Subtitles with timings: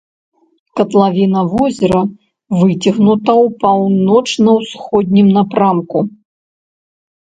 [0.79, 2.01] Катлавіна возера
[2.59, 5.99] выцягнута ў паўночна-ўсходнім напрамку.